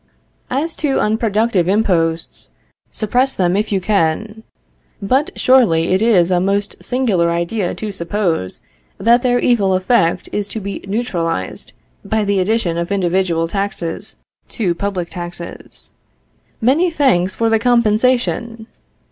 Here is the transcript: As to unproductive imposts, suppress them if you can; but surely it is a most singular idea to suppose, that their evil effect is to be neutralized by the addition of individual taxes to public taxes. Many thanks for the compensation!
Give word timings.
As 0.49 0.75
to 0.77 0.99
unproductive 0.99 1.67
imposts, 1.67 2.49
suppress 2.91 3.35
them 3.35 3.55
if 3.55 3.71
you 3.71 3.79
can; 3.79 4.41
but 4.99 5.29
surely 5.35 5.89
it 5.93 6.01
is 6.01 6.31
a 6.31 6.39
most 6.39 6.75
singular 6.81 7.29
idea 7.29 7.75
to 7.75 7.91
suppose, 7.91 8.61
that 8.97 9.21
their 9.21 9.37
evil 9.37 9.75
effect 9.75 10.27
is 10.31 10.47
to 10.47 10.59
be 10.59 10.83
neutralized 10.87 11.73
by 12.03 12.25
the 12.25 12.39
addition 12.39 12.79
of 12.79 12.91
individual 12.91 13.47
taxes 13.47 14.15
to 14.49 14.73
public 14.73 15.11
taxes. 15.11 15.91
Many 16.61 16.89
thanks 16.89 17.35
for 17.35 17.51
the 17.51 17.59
compensation! 17.59 18.65